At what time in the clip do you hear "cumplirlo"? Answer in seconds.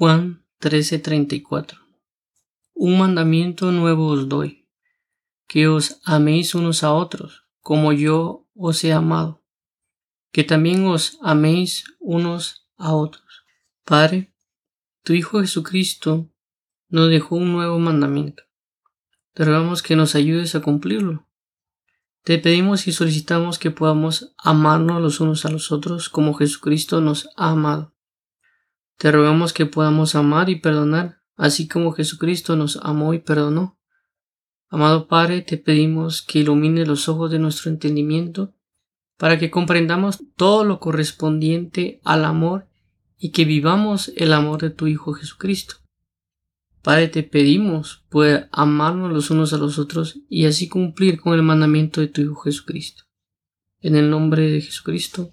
20.62-21.26